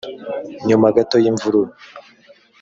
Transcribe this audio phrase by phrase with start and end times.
[0.67, 1.71] nyuma gato y imvururu